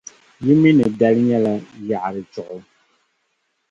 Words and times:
Yi 0.43 0.53
mi 0.61 0.69
ni 0.77 0.85
dali 0.99 1.21
nyɛla 1.27 1.51
Yaɣigari 1.87 2.21
Chuɣu. 2.33 2.57